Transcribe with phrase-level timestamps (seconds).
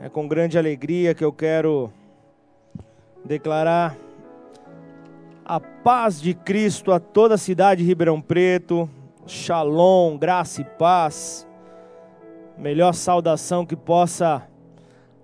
[0.00, 1.92] É com grande alegria que eu quero
[3.24, 3.96] declarar
[5.44, 8.88] a paz de Cristo a toda a cidade de Ribeirão Preto.
[9.26, 11.48] Shalom, graça e paz.
[12.56, 14.46] Melhor saudação que possa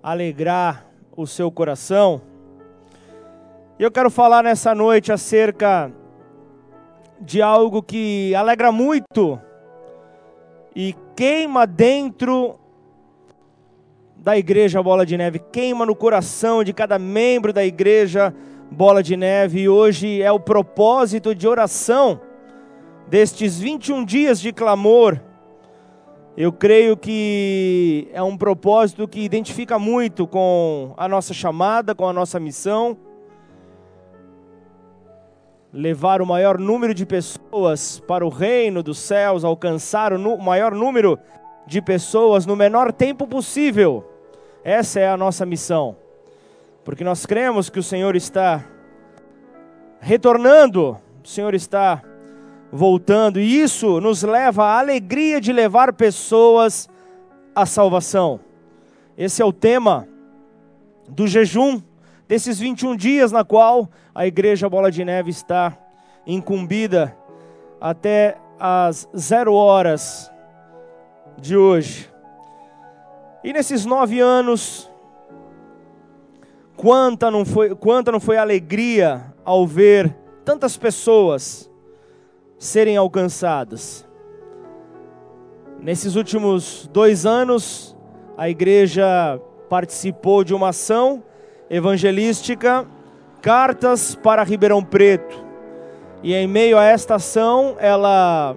[0.03, 0.85] alegrar
[1.17, 2.21] o seu coração.
[3.79, 5.93] E eu quero falar nessa noite acerca
[7.21, 9.41] de algo que alegra muito
[10.75, 12.59] e queima dentro
[14.25, 18.35] da igreja Bola de Neve, queima no coração de cada membro da igreja
[18.71, 22.19] Bola de Neve, e hoje é o propósito de oração
[23.07, 25.21] destes 21 dias de clamor.
[26.39, 32.13] Eu creio que é um propósito que identifica muito com a nossa chamada, com a
[32.13, 32.97] nossa missão.
[35.71, 41.19] Levar o maior número de pessoas para o reino dos céus, alcançar o maior número
[41.67, 44.14] de pessoas no menor tempo possível.
[44.65, 45.95] Essa é a nossa missão.
[46.85, 48.65] Porque nós cremos que o Senhor está
[50.01, 52.03] retornando, o Senhor está
[52.73, 56.89] voltando, e isso nos leva à alegria de levar pessoas
[57.55, 58.41] à salvação.
[59.19, 60.09] Esse é o tema
[61.09, 61.81] do jejum
[62.27, 65.77] desses 21 dias na qual a igreja Bola de Neve está
[66.27, 67.15] incumbida
[67.79, 70.33] até as zero horas
[71.39, 72.14] de hoje.
[73.45, 74.91] E nesses nove anos,
[76.75, 81.71] quanta não foi, quanta não foi alegria ao ver tantas pessoas
[82.59, 84.09] serem alcançadas.
[85.79, 87.95] Nesses últimos dois anos,
[88.39, 91.23] a igreja participou de uma ação
[91.69, 92.89] evangelística,
[93.43, 95.45] Cartas para Ribeirão Preto.
[96.23, 98.57] E em meio a esta ação, ela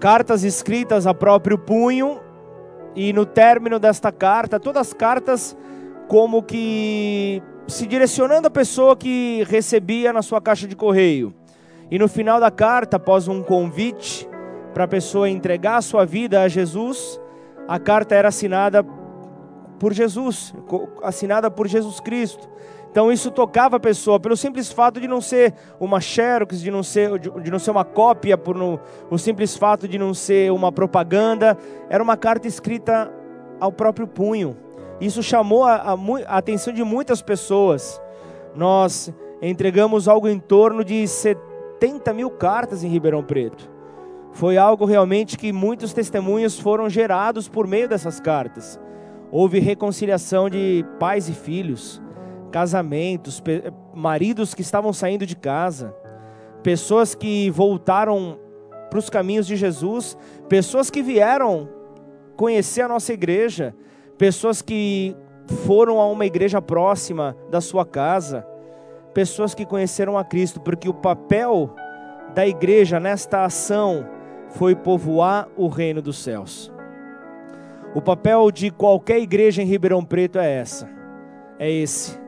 [0.00, 2.18] cartas escritas a próprio punho,
[2.96, 5.56] e no término desta carta, todas as cartas
[6.08, 11.34] como que se direcionando à pessoa que recebia na sua caixa de correio.
[11.90, 14.26] E no final da carta, após um convite
[14.72, 17.20] para a pessoa entregar a sua vida a Jesus,
[17.68, 18.84] a carta era assinada
[19.78, 20.54] por Jesus,
[21.02, 22.48] assinada por Jesus Cristo.
[22.90, 26.82] Então isso tocava a pessoa pelo simples fato de não ser uma xerox, de não
[26.82, 28.80] ser, de, de não ser uma cópia, por no,
[29.10, 31.58] o simples fato de não ser uma propaganda.
[31.90, 33.12] Era uma carta escrita
[33.60, 34.56] ao próprio punho.
[35.00, 35.92] Isso chamou a, a,
[36.26, 38.00] a atenção de muitas pessoas.
[38.54, 43.70] Nós entregamos algo em torno de 70 mil cartas em Ribeirão Preto.
[44.32, 48.80] Foi algo realmente que muitos testemunhos foram gerados por meio dessas cartas.
[49.30, 52.02] Houve reconciliação de pais e filhos
[52.50, 53.42] casamentos,
[53.94, 55.94] maridos que estavam saindo de casa,
[56.62, 58.38] pessoas que voltaram
[58.90, 60.16] para os caminhos de Jesus,
[60.48, 61.68] pessoas que vieram
[62.36, 63.74] conhecer a nossa igreja,
[64.18, 65.16] pessoas que
[65.66, 68.46] foram a uma igreja próxima da sua casa,
[69.14, 71.74] pessoas que conheceram a Cristo, porque o papel
[72.34, 74.06] da igreja nesta ação
[74.50, 76.72] foi povoar o reino dos céus.
[77.94, 80.88] O papel de qualquer igreja em Ribeirão Preto é essa,
[81.58, 82.25] é esse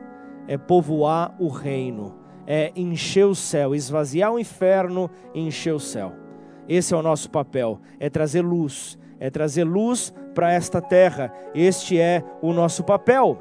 [0.49, 2.15] é povoar o reino,
[2.47, 6.11] é encher o céu, esvaziar o inferno e encher o céu.
[6.67, 11.31] Esse é o nosso papel, é trazer luz, é trazer luz para esta terra.
[11.53, 13.37] Este é o nosso papel.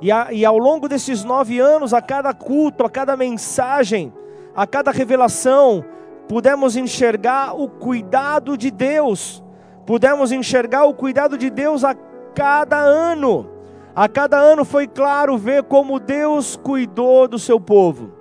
[0.00, 4.10] E, a, e ao longo desses nove anos, a cada culto, a cada mensagem,
[4.54, 5.84] a cada revelação,
[6.26, 9.44] pudemos enxergar o cuidado de Deus,
[9.84, 11.94] pudemos enxergar o cuidado de Deus a
[12.34, 13.55] cada ano.
[13.96, 18.12] A cada ano foi claro ver como Deus cuidou do seu povo,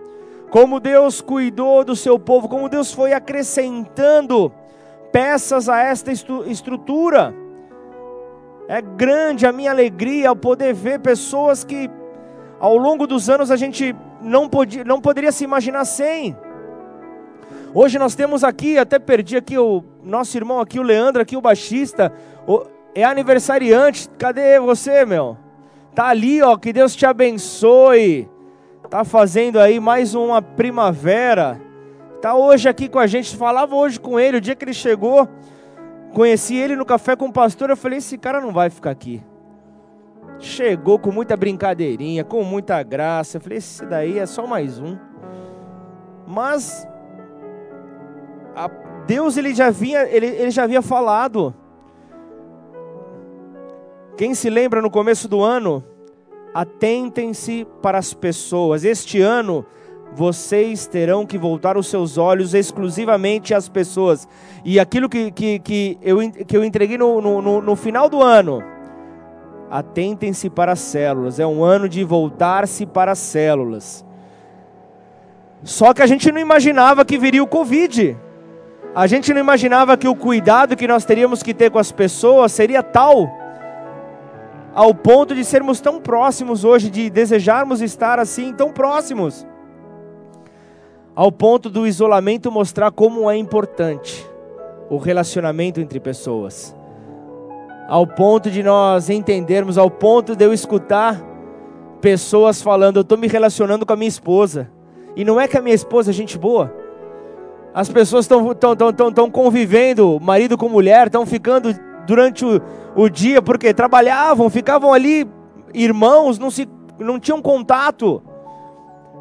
[0.49, 4.53] como Deus cuidou do seu povo, como Deus foi acrescentando
[5.11, 7.35] peças a esta estrutura.
[8.69, 11.91] É grande a minha alegria ao poder ver pessoas que
[12.57, 16.37] ao longo dos anos a gente não, podia, não poderia se imaginar sem.
[17.73, 21.41] Hoje nós temos aqui, até perdi aqui o nosso irmão aqui, o Leandro, aqui o
[21.41, 22.13] baixista,
[22.47, 22.63] o,
[22.95, 24.09] é aniversariante.
[24.17, 25.43] Cadê você, meu?
[25.95, 28.29] Tá ali, ó, que Deus te abençoe.
[28.89, 31.59] Tá fazendo aí mais uma primavera.
[32.21, 33.35] Tá hoje aqui com a gente.
[33.35, 35.27] Falava hoje com ele, o dia que ele chegou,
[36.13, 39.23] conheci ele no café com o pastor, eu falei: esse cara não vai ficar aqui.
[40.37, 43.37] Chegou com muita brincadeirinha, com muita graça.
[43.37, 44.97] Eu falei: esse daí é só mais um.
[46.27, 46.85] Mas
[49.07, 51.55] Deus ele já vinha, ele, ele já havia falado
[54.17, 55.83] quem se lembra no começo do ano,
[56.53, 58.83] atentem-se para as pessoas.
[58.83, 59.65] Este ano
[60.13, 64.27] vocês terão que voltar os seus olhos exclusivamente às pessoas.
[64.63, 68.63] E aquilo que, que, que, eu, que eu entreguei no, no, no final do ano,
[69.69, 71.39] atentem-se para as células.
[71.39, 74.05] É um ano de voltar-se para as células.
[75.63, 78.17] Só que a gente não imaginava que viria o Covid.
[78.93, 82.53] A gente não imaginava que o cuidado que nós teríamos que ter com as pessoas
[82.53, 83.29] seria tal,
[84.75, 89.47] ao ponto de sermos tão próximos hoje, de desejarmos estar assim, tão próximos.
[91.15, 94.27] Ao ponto do isolamento mostrar como é importante
[94.89, 96.75] o relacionamento entre pessoas.
[97.87, 101.23] Ao ponto de nós entendermos, ao ponto de eu escutar
[102.01, 104.69] pessoas falando, eu estou me relacionando com a minha esposa.
[105.15, 106.73] E não é que a minha esposa é gente boa.
[107.73, 111.73] As pessoas estão tão, tão, tão, tão convivendo, marido com mulher, estão ficando
[112.05, 112.61] durante o,
[112.95, 115.27] o dia, porque trabalhavam, ficavam ali
[115.73, 116.67] irmãos, não, se,
[116.99, 118.21] não tinham contato.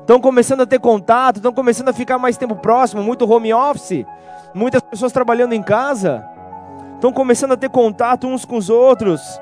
[0.00, 4.04] Estão começando a ter contato, estão começando a ficar mais tempo próximo, muito home office,
[4.54, 6.22] muitas pessoas trabalhando em casa,
[6.94, 9.40] estão começando a ter contato uns com os outros.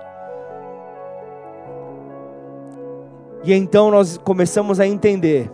[3.45, 5.51] E então nós começamos a entender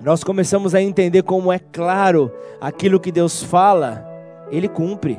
[0.00, 2.30] nós começamos a entender como é claro
[2.60, 4.06] aquilo que Deus fala,
[4.50, 5.18] Ele cumpre.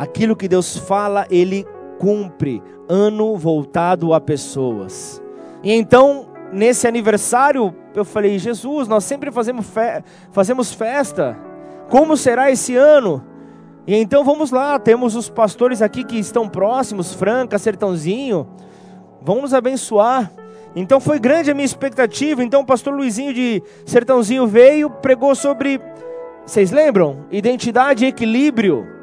[0.00, 1.66] Aquilo que Deus fala, Ele
[1.98, 2.62] cumpre.
[2.88, 5.22] Ano voltado a pessoas.
[5.62, 10.02] E então, nesse aniversário, eu falei: Jesus, nós sempre fazemos, fe
[10.32, 11.36] fazemos festa.
[11.90, 13.22] Como será esse ano?
[13.86, 18.48] E então vamos lá, temos os pastores aqui que estão próximos, Franca, Sertãozinho,
[19.20, 20.32] vão nos abençoar.
[20.74, 22.42] Então foi grande a minha expectativa.
[22.42, 25.78] Então o pastor Luizinho de Sertãozinho veio, pregou sobre,
[26.46, 27.26] vocês lembram?
[27.30, 28.99] Identidade e equilíbrio.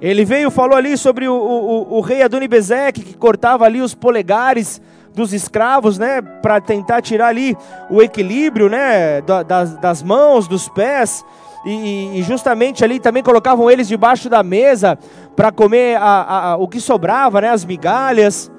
[0.00, 4.80] Ele veio, falou ali sobre o, o, o rei Adonibezeque, que cortava ali os polegares
[5.14, 7.56] dos escravos, né, para tentar tirar ali
[7.90, 11.24] o equilíbrio, né, das, das mãos, dos pés,
[11.66, 14.98] e, e, justamente ali também colocavam eles debaixo da mesa
[15.36, 18.50] para comer a, a, a, o que sobrava, né, as migalhas.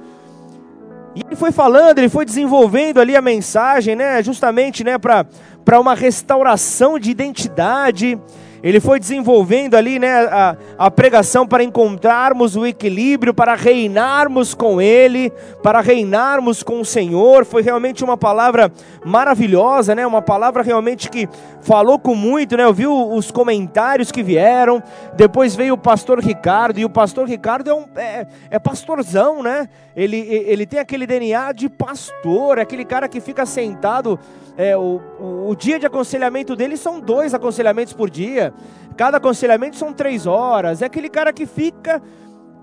[1.15, 5.95] E ele foi falando, ele foi desenvolvendo ali a mensagem, né, justamente, né, para uma
[5.95, 8.19] restauração de identidade,
[8.63, 14.79] ele foi desenvolvendo ali né, a, a pregação para encontrarmos o equilíbrio, para reinarmos com
[14.79, 15.31] Ele,
[15.63, 17.43] para reinarmos com o Senhor.
[17.43, 18.71] Foi realmente uma palavra
[19.03, 20.05] maravilhosa, né?
[20.05, 21.27] uma palavra realmente que
[21.61, 22.55] falou com muito.
[22.55, 22.63] Né?
[22.63, 24.81] Eu vi os comentários que vieram.
[25.15, 29.67] Depois veio o pastor Ricardo, e o pastor Ricardo é, um, é, é pastorzão, né?
[29.95, 34.19] Ele, ele tem aquele DNA de pastor, é aquele cara que fica sentado
[34.57, 38.53] é, o, o, o, dia de aconselhamento dele são dois aconselhamentos por dia.
[38.97, 40.81] Cada aconselhamento são três horas.
[40.81, 42.01] É aquele cara que fica.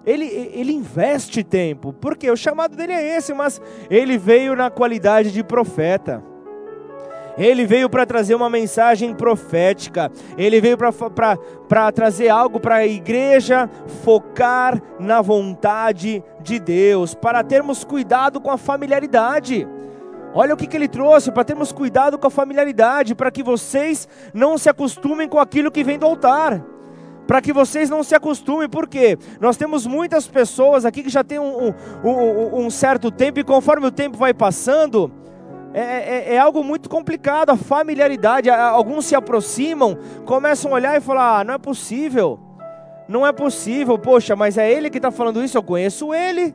[0.05, 0.25] Ele,
[0.55, 1.93] ele investe tempo.
[1.93, 6.23] Porque o chamado dele é esse, mas ele veio na qualidade de profeta.
[7.38, 10.11] Ele veio para trazer uma mensagem profética.
[10.37, 13.70] Ele veio para trazer algo para a igreja
[14.02, 19.69] focar na vontade de Deus, para termos cuidado com a familiaridade.
[20.35, 24.07] Olha o que, que ele trouxe para termos cuidado com a familiaridade, para que vocês
[24.35, 26.63] não se acostumem com aquilo que vem do altar.
[27.27, 31.39] Para que vocês não se acostumem, porque nós temos muitas pessoas aqui que já têm
[31.39, 35.13] um, um, um, um certo tempo, e conforme o tempo vai passando,
[35.75, 38.49] é, é, é, algo muito complicado, a familiaridade.
[38.49, 42.41] Alguns se aproximam, começam a olhar e falar: ah, não é possível,
[43.07, 46.55] não é possível, poxa, mas é ele que está falando isso, eu conheço ele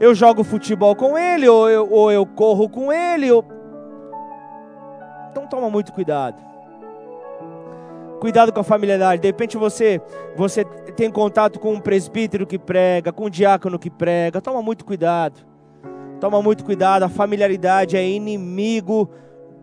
[0.00, 3.30] eu jogo futebol com ele, ou eu, ou eu corro com ele.
[3.32, 3.44] Ou...
[5.30, 6.42] Então toma muito cuidado.
[8.20, 9.22] Cuidado com a familiaridade.
[9.22, 10.00] De repente você,
[10.36, 14.40] você tem contato com um presbítero que prega, com um diácono que prega.
[14.40, 15.40] Toma muito cuidado.
[16.20, 17.04] Toma muito cuidado.
[17.04, 19.08] A familiaridade é inimigo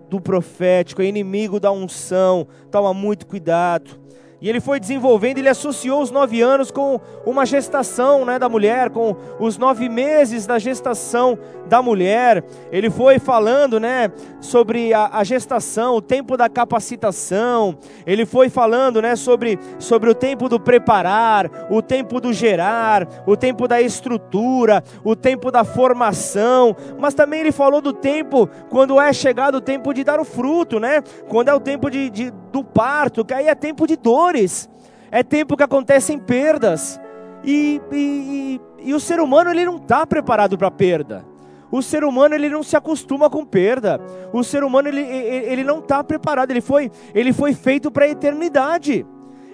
[0.09, 2.47] do profético, é inimigo da unção.
[2.71, 4.04] Toma muito cuidado.
[4.45, 8.91] E ele foi desenvolvendo, ele associou os nove anos com uma gestação né, da mulher,
[8.91, 11.35] com os nove meses da gestação
[11.67, 12.43] da mulher.
[12.71, 17.75] Ele foi falando né, sobre a, a gestação, o tempo da capacitação.
[18.05, 23.35] Ele foi falando né, sobre, sobre o tempo do preparar, o tempo do gerar, o
[23.35, 26.75] tempo da estrutura, o tempo da formação.
[26.99, 30.79] Mas também ele falou do tempo quando é chegado o tempo de dar o fruto,
[30.79, 31.01] né?
[31.27, 34.69] Quando é o tempo de, de do parto, que aí é tempo de dor dores,
[35.11, 36.99] é tempo que acontecem perdas.
[37.43, 41.25] E, e, e, o ser humano ele não está preparado para perda.
[41.69, 43.99] O ser humano ele não se acostuma com perda.
[44.31, 46.49] O ser humano ele, ele não está preparado.
[46.49, 49.05] Ele foi, ele foi feito para a eternidade.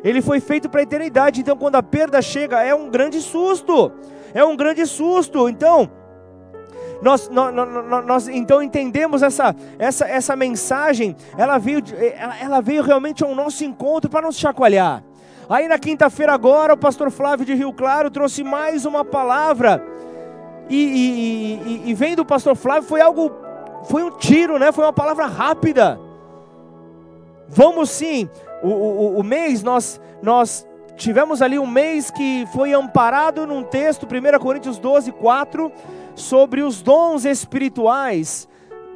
[0.04, 1.42] Ele foi feito para a eternidade.
[1.42, 3.92] Então quando a perda chega é um grande susto.
[4.34, 5.50] É um grande susto.
[5.50, 5.90] Então
[7.02, 11.82] nós, nós, nós, nós, então entendemos essa, essa, essa mensagem, ela veio,
[12.16, 15.04] ela, ela veio realmente ao nosso encontro para nos chacoalhar
[15.52, 19.86] Aí na quinta-feira agora, o pastor Flávio de Rio Claro trouxe mais uma palavra.
[20.70, 21.54] E, e,
[21.88, 23.30] e, e vem do pastor Flávio, foi algo,
[23.84, 24.72] foi um tiro, né?
[24.72, 26.00] Foi uma palavra rápida.
[27.50, 28.30] Vamos sim,
[28.64, 30.66] o, o, o mês nós, nós
[30.96, 35.70] tivemos ali um mês que foi amparado num texto, 1 Coríntios 12, 4,
[36.22, 38.48] sobre os dons espirituais.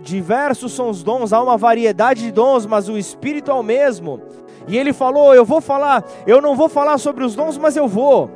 [0.01, 4.21] Diversos são os dons, há uma variedade de dons, mas o Espírito é o mesmo.
[4.67, 7.87] E ele falou: Eu vou falar, eu não vou falar sobre os dons, mas eu
[7.87, 8.29] vou.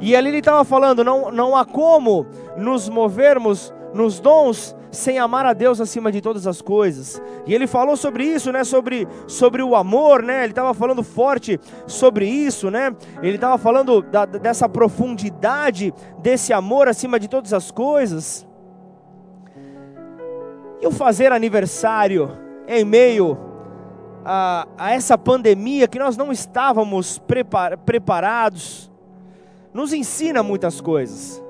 [0.00, 5.46] E ali ele estava falando: não, não há como nos movermos nos dons sem amar
[5.46, 7.20] a Deus acima de todas as coisas.
[7.46, 8.62] E ele falou sobre isso, né?
[8.62, 10.44] Sobre, sobre o amor, né?
[10.44, 12.94] Ele estava falando forte sobre isso, né?
[13.22, 18.46] Ele estava falando da, dessa profundidade desse amor acima de todas as coisas.
[20.80, 22.30] E o fazer aniversário
[22.68, 23.38] em meio
[24.24, 28.90] a, a essa pandemia que nós não estávamos prepar, preparados,
[29.72, 31.41] nos ensina muitas coisas.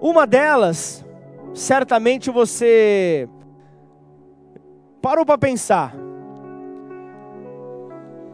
[0.00, 1.04] Uma delas,
[1.52, 3.28] certamente você
[5.02, 5.94] parou para pensar.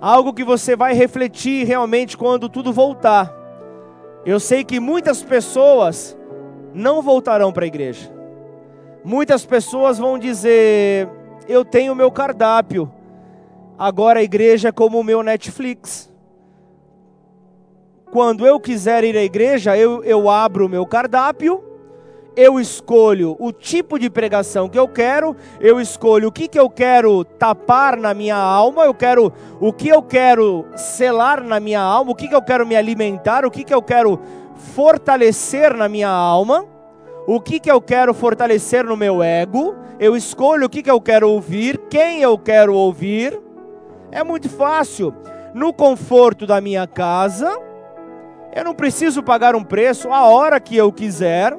[0.00, 3.34] Algo que você vai refletir realmente quando tudo voltar.
[4.24, 6.16] Eu sei que muitas pessoas
[6.72, 8.12] não voltarão para a igreja.
[9.04, 11.08] Muitas pessoas vão dizer:
[11.48, 12.92] Eu tenho meu cardápio,
[13.76, 16.12] agora a igreja é como o meu Netflix.
[18.10, 21.62] Quando eu quiser ir à igreja, eu, eu abro o meu cardápio,
[22.36, 26.68] eu escolho o tipo de pregação que eu quero, eu escolho o que, que eu
[26.68, 32.12] quero tapar na minha alma, eu quero o que eu quero selar na minha alma,
[32.12, 34.20] o que, que eu quero me alimentar, o que, que eu quero
[34.74, 36.66] fortalecer na minha alma
[37.26, 41.00] o que, que eu quero fortalecer no meu ego, eu escolho o que, que eu
[41.00, 43.38] quero ouvir, quem eu quero ouvir.
[44.12, 45.12] É muito fácil.
[45.52, 47.58] No conforto da minha casa,
[48.56, 51.54] eu não preciso pagar um preço a hora que eu quiser.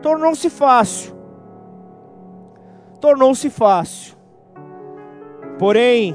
[0.00, 1.12] Tornou-se fácil.
[3.00, 4.16] Tornou-se fácil.
[5.58, 6.14] Porém,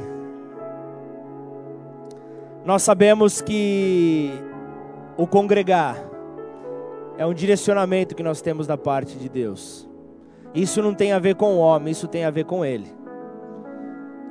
[2.64, 4.32] nós sabemos que
[5.18, 5.98] o congregar,
[7.18, 9.86] é um direcionamento que nós temos da parte de Deus.
[10.56, 12.88] Isso não tem a ver com o homem, isso tem a ver com Ele.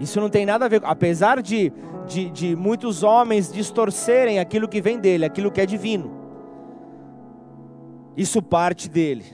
[0.01, 1.71] Isso não tem nada a ver, apesar de,
[2.07, 6.11] de, de muitos homens distorcerem aquilo que vem dele, aquilo que é divino.
[8.17, 9.25] Isso parte dele.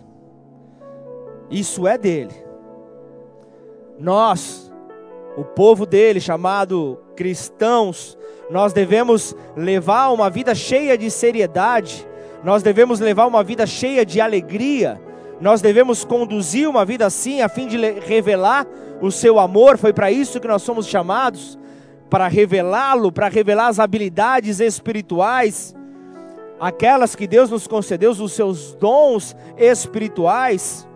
[1.51, 2.35] Isso é dele.
[3.99, 4.73] Nós,
[5.37, 8.19] o povo dele, chamado cristãos,
[8.51, 12.07] nós devemos levar uma vida cheia de seriedade,
[12.45, 15.01] nós devemos levar uma vida cheia de alegria.
[15.41, 18.67] Nós devemos conduzir uma vida assim, a fim de revelar
[19.01, 19.77] o seu amor.
[19.77, 21.59] Foi para isso que nós somos chamados
[22.09, 25.75] para revelá-lo, para revelar as habilidades espirituais,
[26.61, 30.87] aquelas que Deus nos concedeu, os seus dons espirituais.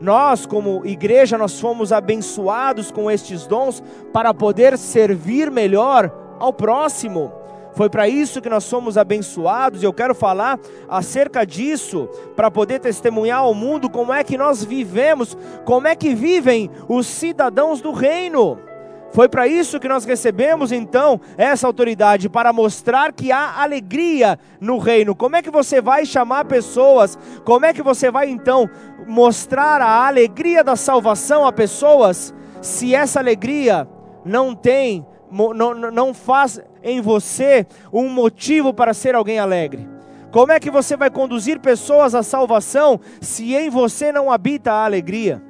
[0.00, 3.82] Nós, como igreja, nós fomos abençoados com estes dons
[4.12, 7.32] para poder servir melhor ao próximo.
[7.74, 10.58] Foi para isso que nós somos abençoados, e eu quero falar
[10.88, 12.06] acerca disso,
[12.36, 17.06] para poder testemunhar ao mundo como é que nós vivemos, como é que vivem os
[17.06, 18.58] cidadãos do reino.
[19.12, 24.78] Foi para isso que nós recebemos então essa autoridade para mostrar que há alegria no
[24.78, 25.14] reino.
[25.14, 27.18] Como é que você vai chamar pessoas?
[27.44, 28.68] Como é que você vai então
[29.06, 33.86] mostrar a alegria da salvação a pessoas se essa alegria
[34.24, 39.86] não tem não, não faz em você um motivo para ser alguém alegre?
[40.30, 44.86] Como é que você vai conduzir pessoas à salvação se em você não habita a
[44.86, 45.42] alegria?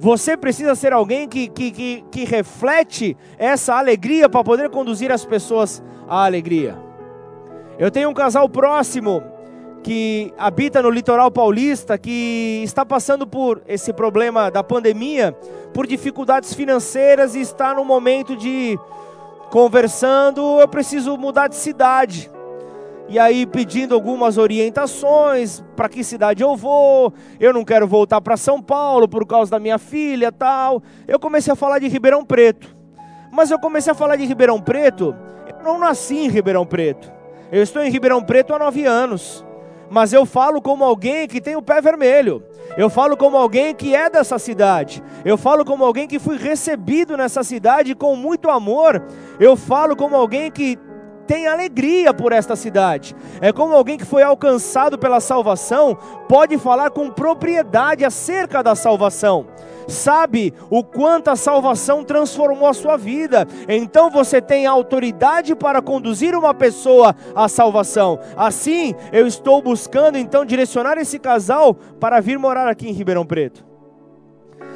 [0.00, 5.26] Você precisa ser alguém que, que, que, que reflete essa alegria para poder conduzir as
[5.26, 6.78] pessoas à alegria.
[7.78, 9.22] Eu tenho um casal próximo
[9.82, 15.36] que habita no litoral paulista, que está passando por esse problema da pandemia,
[15.74, 18.78] por dificuldades financeiras e está no momento de
[19.50, 22.30] conversando, eu preciso mudar de cidade.
[23.10, 27.12] E aí pedindo algumas orientações, para que cidade eu vou?
[27.40, 30.80] Eu não quero voltar para São Paulo por causa da minha filha, tal.
[31.08, 32.76] Eu comecei a falar de Ribeirão Preto.
[33.32, 35.14] Mas eu comecei a falar de Ribeirão Preto,
[35.46, 37.12] eu não nasci em Ribeirão Preto.
[37.50, 39.44] Eu estou em Ribeirão Preto há nove anos
[39.90, 42.44] mas eu falo como alguém que tem o pé vermelho.
[42.76, 45.02] Eu falo como alguém que é dessa cidade.
[45.24, 49.02] Eu falo como alguém que fui recebido nessa cidade com muito amor.
[49.40, 50.78] Eu falo como alguém que
[51.30, 53.14] tem alegria por esta cidade.
[53.40, 55.96] É como alguém que foi alcançado pela salvação,
[56.28, 59.46] pode falar com propriedade acerca da salvação.
[59.86, 63.46] sabe o quanto a salvação transformou a sua vida.
[63.68, 68.18] Então você tem autoridade para conduzir uma pessoa à salvação.
[68.36, 73.69] Assim, eu estou buscando então direcionar esse casal para vir morar aqui em Ribeirão Preto.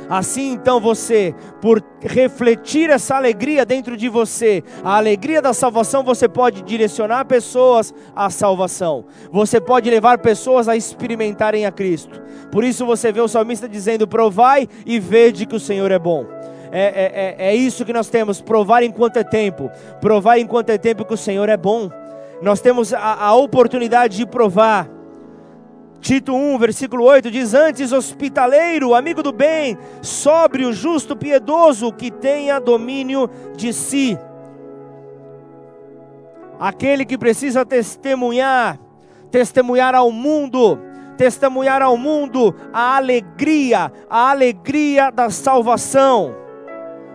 [0.09, 6.29] Assim então você, por refletir essa alegria dentro de você, a alegria da salvação, você
[6.29, 9.05] pode direcionar pessoas à salvação.
[9.33, 12.21] Você pode levar pessoas a experimentarem a Cristo.
[12.51, 16.27] Por isso você vê o salmista dizendo: provai e vede que o Senhor é bom.
[16.71, 19.71] É, é, é, é isso que nós temos, provar enquanto é tempo,
[20.01, 21.89] provar enquanto é tempo que o Senhor é bom.
[22.43, 24.89] Nós temos a, a oportunidade de provar
[26.05, 32.61] Tito 1, versículo 8 diz: Antes hospitaleiro, amigo do bem, sóbrio, justo, piedoso, que tenha
[32.61, 34.19] domínio de si.
[36.61, 38.79] Aquele que precisa testemunhar,
[39.31, 40.79] testemunhar ao mundo,
[41.17, 46.35] testemunhar ao mundo a alegria, a alegria da salvação.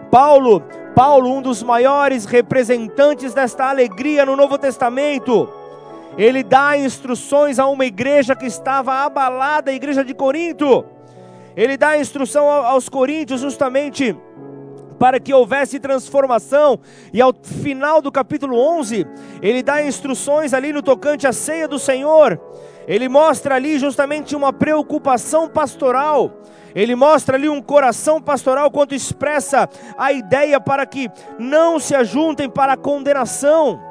[0.10, 0.63] Paulo,
[0.96, 5.48] Paulo, um dos maiores representantes desta alegria no Novo Testamento,
[6.18, 10.86] ele dá instruções a uma igreja que estava abalada, a igreja de Corinto.
[11.56, 14.16] Ele dá instrução aos coríntios justamente
[15.00, 16.78] para que houvesse transformação,
[17.13, 19.08] e ao final do capítulo 11,
[19.42, 22.39] ele dá instruções ali no tocante à ceia do Senhor.
[22.86, 26.42] Ele mostra ali justamente uma preocupação pastoral.
[26.75, 32.50] Ele mostra ali um coração pastoral quando expressa a ideia para que não se ajuntem
[32.50, 33.88] para a condenação.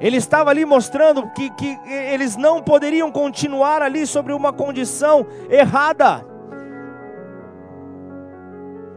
[0.00, 6.24] Ele estava ali mostrando que, que eles não poderiam continuar ali sobre uma condição errada.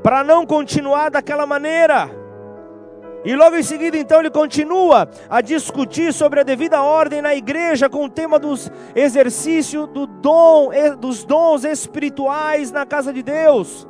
[0.04, 2.10] Para não continuar daquela maneira.
[3.26, 7.90] E logo em seguida, então, ele continua a discutir sobre a devida ordem na igreja
[7.90, 13.88] com o tema dos exercícios do dom, dos dons espirituais na casa de Deus.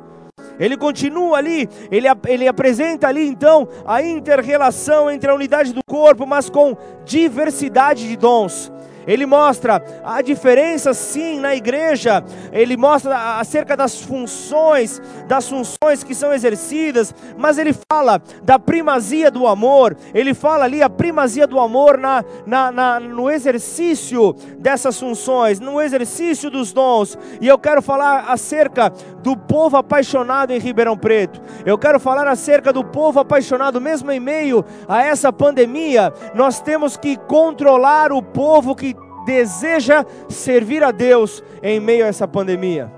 [0.58, 6.26] Ele continua ali, ele, ele apresenta ali então a inter-relação entre a unidade do corpo,
[6.26, 8.72] mas com diversidade de dons.
[9.08, 16.14] Ele mostra a diferença sim na igreja, ele mostra acerca das funções, das funções que
[16.14, 21.58] são exercidas, mas ele fala da primazia do amor, ele fala ali a primazia do
[21.58, 27.80] amor na, na, na, no exercício dessas funções, no exercício dos dons, e eu quero
[27.80, 28.92] falar acerca
[29.22, 34.20] do povo apaixonado em Ribeirão Preto, eu quero falar acerca do povo apaixonado, mesmo em
[34.20, 38.97] meio a essa pandemia, nós temos que controlar o povo que
[39.28, 42.90] deseja servir a Deus em meio a essa pandemia.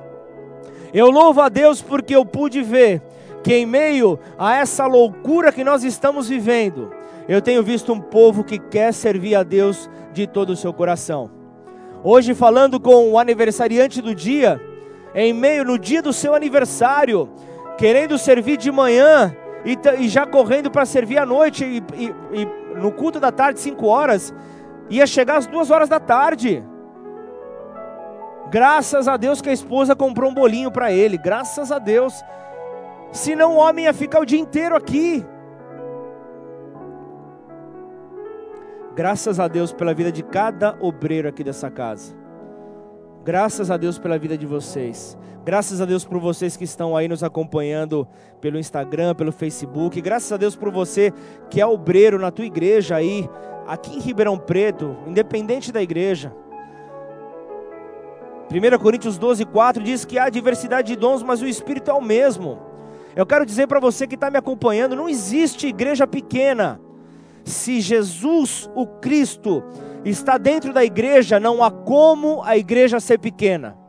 [0.95, 3.03] Eu louvo a Deus porque eu pude ver
[3.43, 6.93] que em meio a essa loucura que nós estamos vivendo,
[7.29, 11.29] eu tenho visto um povo que quer servir a Deus de todo o seu coração.
[12.05, 14.61] Hoje falando com o aniversariante do dia,
[15.13, 17.29] em meio no dia do seu aniversário,
[17.77, 22.49] querendo servir de manhã e, e já correndo para servir à noite e, e, e
[22.79, 24.33] no culto da tarde, 5 horas,
[24.91, 26.63] Ia chegar às duas horas da tarde.
[28.51, 31.17] Graças a Deus que a esposa comprou um bolinho para ele.
[31.17, 32.13] Graças a Deus.
[33.13, 35.25] Senão o homem ia ficar o dia inteiro aqui.
[38.95, 42.13] Graças a Deus pela vida de cada obreiro aqui dessa casa.
[43.25, 45.17] Graças a Deus pela vida de vocês.
[45.45, 48.07] Graças a Deus por vocês que estão aí nos acompanhando
[48.41, 50.01] pelo Instagram, pelo Facebook.
[50.01, 51.13] Graças a Deus por você
[51.49, 53.29] que é obreiro na tua igreja aí,
[53.67, 56.35] aqui em Ribeirão Preto, independente da igreja.
[58.51, 62.03] 1 Coríntios 12, 4 diz que há diversidade de dons, mas o Espírito é o
[62.03, 62.59] mesmo.
[63.15, 66.81] Eu quero dizer para você que está me acompanhando: não existe igreja pequena.
[67.45, 69.63] Se Jesus, o Cristo,
[70.05, 73.80] está dentro da igreja, não há como a igreja ser pequena.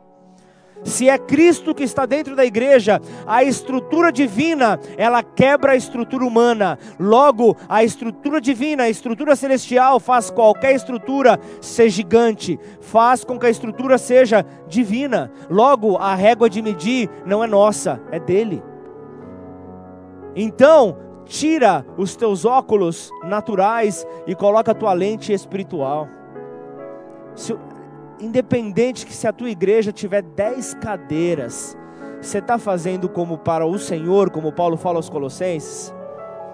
[0.84, 6.24] Se é Cristo que está dentro da igreja, a estrutura divina, ela quebra a estrutura
[6.24, 6.78] humana.
[6.98, 13.46] Logo, a estrutura divina, a estrutura celestial faz qualquer estrutura ser gigante, faz com que
[13.46, 15.30] a estrutura seja divina.
[15.48, 18.62] Logo, a régua de medir não é nossa, é dele.
[20.34, 26.08] Então, tira os teus óculos naturais e coloca a tua lente espiritual.
[28.22, 31.76] Independente que se a tua igreja tiver dez cadeiras,
[32.20, 35.92] você está fazendo como para o Senhor, como Paulo fala aos Colossenses?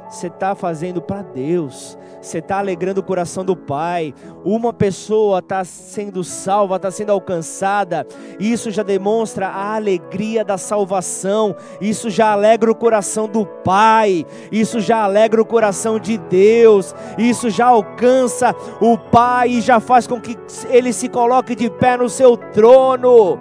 [0.08, 4.14] Você está fazendo para Deus, você está alegrando o coração do Pai.
[4.42, 8.06] Uma pessoa está sendo salva, está sendo alcançada.
[8.40, 11.54] Isso já demonstra a alegria da salvação.
[11.78, 14.24] Isso já alegra o coração do Pai.
[14.50, 16.94] Isso já alegra o coração de Deus.
[17.18, 20.38] Isso já alcança o Pai e já faz com que
[20.70, 23.38] ele se coloque de pé no seu trono.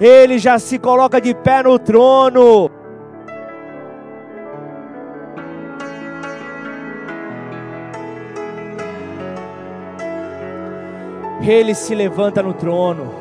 [0.00, 2.83] Ele já se coloca de pé no trono.
[11.46, 13.12] Ele se levanta no trono,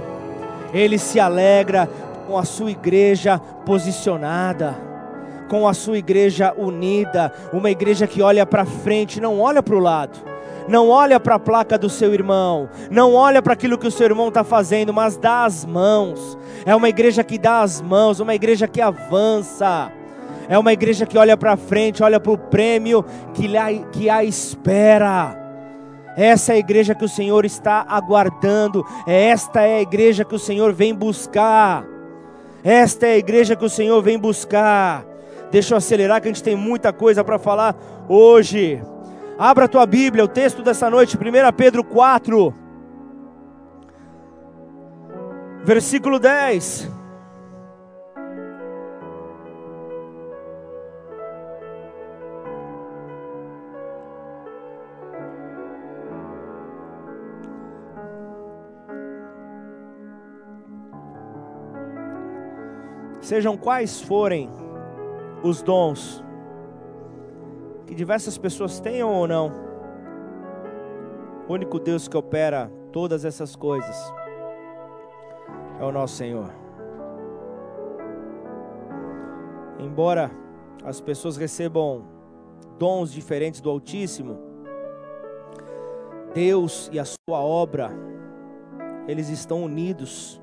[0.74, 1.90] ele se alegra
[2.26, 4.76] com a sua igreja posicionada,
[5.50, 9.80] com a sua igreja unida, uma igreja que olha para frente, não olha para o
[9.80, 10.18] lado,
[10.70, 14.06] não olha para a placa do seu irmão, não olha para aquilo que o seu
[14.06, 16.38] irmão está fazendo, mas dá as mãos.
[16.66, 19.92] É uma igreja que dá as mãos, uma igreja que avança.
[20.48, 23.50] É uma igreja que olha para frente, olha para o prêmio que,
[23.92, 25.43] que a espera.
[26.16, 28.86] Essa é a igreja que o Senhor está aguardando.
[29.08, 31.86] É esta é a igreja que o Senhor vem buscar.
[32.64, 35.06] Esta é a igreja que o Senhor vem buscar.
[35.52, 37.76] Deixa eu acelerar que a gente tem muita coisa para falar
[38.08, 38.82] hoje.
[39.38, 41.22] Abra a tua Bíblia, o texto dessa noite, 1
[41.56, 42.54] Pedro 4,
[45.64, 47.03] versículo 10.
[63.24, 64.50] Sejam quais forem
[65.42, 66.22] os dons
[67.88, 69.50] que diversas pessoas tenham ou não,
[71.48, 74.14] o único Deus que opera todas essas coisas
[75.80, 76.54] é o nosso Senhor.
[79.80, 80.30] Embora
[80.84, 82.04] as pessoas recebam
[82.78, 84.38] dons diferentes do Altíssimo,
[86.34, 87.90] Deus e a sua obra,
[89.08, 90.43] eles estão unidos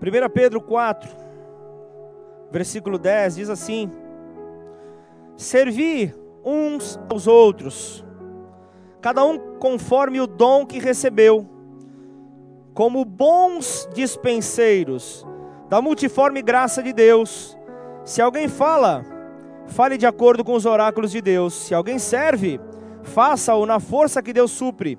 [0.00, 1.10] 1 Pedro 4,
[2.50, 3.90] versículo 10 diz assim:
[5.36, 8.02] Servi uns aos outros,
[9.02, 11.46] cada um conforme o dom que recebeu,
[12.72, 15.26] como bons dispenseiros
[15.68, 17.54] da multiforme graça de Deus.
[18.02, 19.04] Se alguém fala,
[19.66, 21.52] fale de acordo com os oráculos de Deus.
[21.52, 22.58] Se alguém serve,
[23.02, 24.98] faça-o na força que Deus supre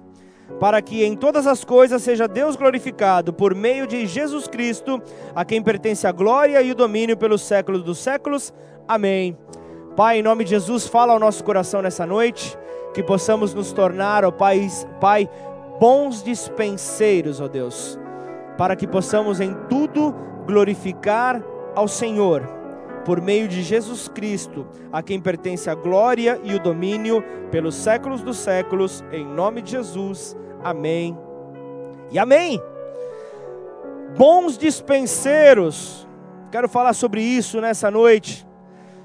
[0.60, 5.02] para que em todas as coisas seja Deus glorificado por meio de Jesus Cristo,
[5.36, 8.54] a quem pertence a glória e o domínio pelos séculos dos séculos.
[8.88, 9.38] Amém.
[9.96, 12.58] Pai, em nome de Jesus, fala ao nosso coração nessa noite,
[12.94, 14.68] que possamos nos tornar, ó Pai,
[15.00, 15.30] Pai,
[15.80, 18.00] bons dispenseiros, ó Deus,
[18.58, 20.14] para que possamos em tudo
[20.46, 21.44] glorificar
[21.76, 22.61] ao Senhor
[23.06, 28.22] por meio de Jesus Cristo, a quem pertence a glória e o domínio pelos séculos
[28.22, 30.36] dos séculos, em nome de Jesus.
[30.64, 31.18] Amém.
[32.12, 32.62] E amém.
[34.18, 36.08] Bons dispenseiros.
[36.52, 38.46] Quero falar sobre isso nessa noite.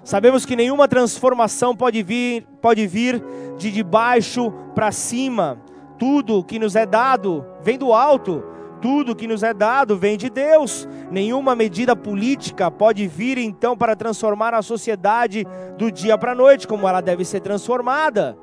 [0.02, 3.22] Sabemos que nenhuma transformação pode vir, pode vir
[3.56, 5.60] de debaixo para cima.
[5.98, 8.44] Tudo que nos é dado vem do alto.
[8.86, 10.88] Tudo que nos é dado vem de Deus.
[11.10, 15.44] Nenhuma medida política pode vir então para transformar a sociedade
[15.76, 18.38] do dia para a noite, como ela deve ser transformada.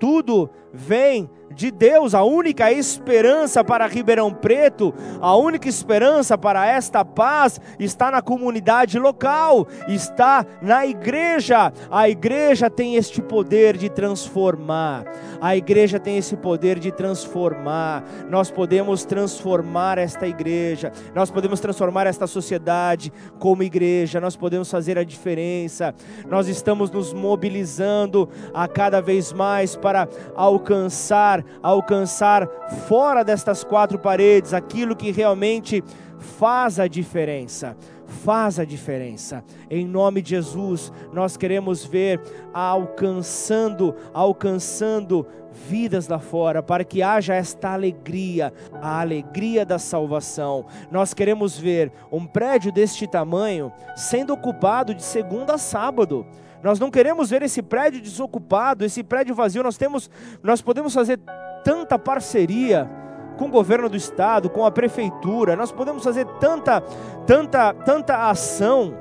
[0.00, 7.04] Tudo vem de Deus, a única esperança para Ribeirão Preto, a única esperança para esta
[7.04, 11.72] paz está na comunidade local, está na igreja.
[11.90, 15.04] A igreja tem este poder de transformar.
[15.40, 18.04] A igreja tem esse poder de transformar.
[18.28, 24.98] Nós podemos transformar esta igreja, nós podemos transformar esta sociedade como igreja, nós podemos fazer
[24.98, 25.94] a diferença.
[26.28, 32.48] Nós estamos nos mobilizando a cada vez mais para alcançar alcançar
[32.88, 35.82] fora destas quatro paredes aquilo que realmente
[36.18, 37.76] faz a diferença.
[38.06, 39.42] Faz a diferença.
[39.68, 42.20] Em nome de Jesus, nós queremos ver
[42.52, 50.66] alcançando, alcançando vidas lá fora, para que haja esta alegria, a alegria da salvação.
[50.90, 56.26] Nós queremos ver um prédio deste tamanho sendo ocupado de segunda a sábado.
[56.64, 59.62] Nós não queremos ver esse prédio desocupado, esse prédio vazio.
[59.62, 60.08] Nós temos,
[60.42, 61.20] nós podemos fazer
[61.62, 62.90] tanta parceria
[63.36, 65.56] com o governo do estado, com a prefeitura.
[65.56, 66.80] Nós podemos fazer tanta,
[67.26, 68.94] tanta, tanta ação.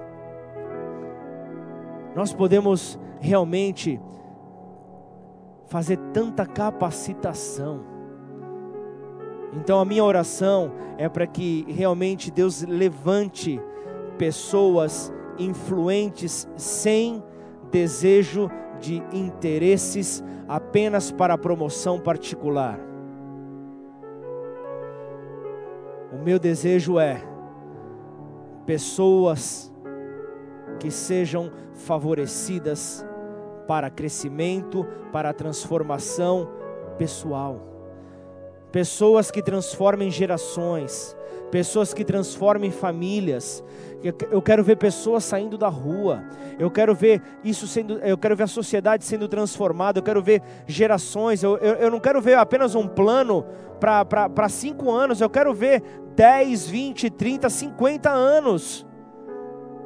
[2.14, 3.98] Nós podemos realmente
[5.68, 7.80] fazer tanta capacitação.
[9.54, 13.58] Então a minha oração é para que realmente Deus levante
[14.18, 17.24] pessoas influentes sem
[17.74, 22.80] desejo de interesses apenas para promoção particular.
[26.14, 27.20] O meu desejo é
[28.68, 29.74] pessoas
[30.80, 33.04] que sejam favorecidas
[33.68, 36.48] para crescimento, para transformação
[36.98, 37.73] pessoal.
[38.74, 41.16] Pessoas que transformem gerações,
[41.52, 43.64] pessoas que transformem famílias.
[44.32, 46.24] Eu quero ver pessoas saindo da rua.
[46.60, 48.00] Eu quero ver isso sendo.
[48.00, 50.00] Eu quero ver a sociedade sendo transformada.
[50.00, 51.42] Eu quero ver gerações.
[51.42, 53.46] Eu, eu, eu não quero ver apenas um plano
[53.80, 55.22] para cinco anos.
[55.22, 55.84] Eu quero ver
[56.16, 58.86] 10, 20, 30, 50 anos.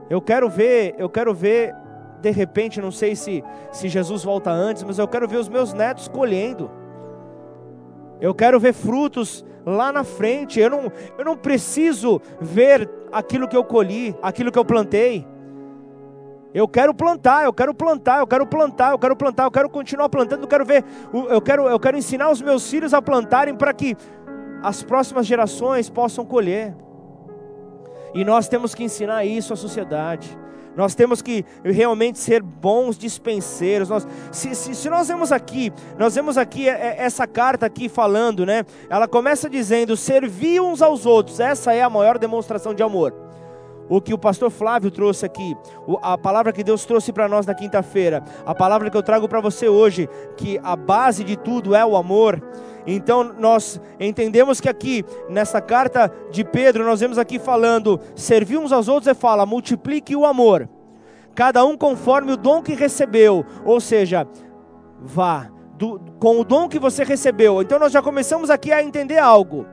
[0.09, 1.75] Eu quero ver, eu quero ver,
[2.21, 5.73] de repente, não sei se, se Jesus volta antes, mas eu quero ver os meus
[5.73, 6.71] netos colhendo.
[8.19, 10.59] Eu quero ver frutos lá na frente.
[10.59, 15.25] Eu não, eu não preciso ver aquilo que eu colhi, aquilo que eu plantei.
[16.53, 20.09] Eu quero plantar, eu quero plantar, eu quero plantar, eu quero plantar, eu quero continuar
[20.09, 20.83] plantando, eu quero ver,
[21.29, 23.95] eu quero, eu quero ensinar os meus filhos a plantarem para que
[24.63, 26.73] as próximas gerações possam colher.
[28.13, 30.35] E nós temos que ensinar isso à sociedade.
[30.77, 33.89] Nós temos que realmente ser bons dispenseiros.
[33.89, 37.89] Nós, se, se, se, nós vemos aqui, nós vemos aqui é, é, essa carta aqui
[37.89, 38.63] falando, né?
[38.87, 41.39] Ela começa dizendo: servir uns aos outros.
[41.39, 43.11] Essa é a maior demonstração de amor.
[43.89, 45.57] O que o pastor Flávio trouxe aqui,
[46.01, 49.39] a palavra que Deus trouxe para nós na quinta-feira, a palavra que eu trago para
[49.39, 52.39] você hoje, que a base de tudo é o amor.
[52.87, 58.71] Então nós entendemos que aqui, nessa carta de Pedro, nós vemos aqui falando: servir uns
[58.71, 60.69] aos outros é fala, multiplique o amor,
[61.35, 64.25] cada um conforme o dom que recebeu, ou seja,
[65.01, 67.61] vá do, com o dom que você recebeu.
[67.61, 69.65] Então nós já começamos aqui a entender algo: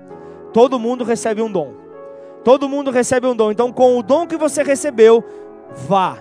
[0.53, 1.73] todo mundo recebe um dom,
[2.43, 5.23] todo mundo recebe um dom, então com o dom que você recebeu,
[5.87, 6.19] vá,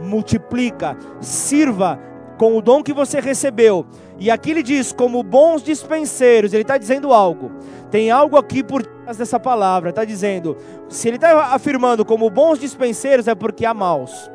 [0.00, 1.98] multiplica, sirva
[2.38, 3.84] com o dom que você recebeu.
[4.18, 7.52] E aqui ele diz, como bons dispenseiros, ele está dizendo algo.
[7.90, 10.56] Tem algo aqui por trás dessa palavra, está dizendo.
[10.88, 14.30] Se ele está afirmando como bons dispenseiros, é porque há maus.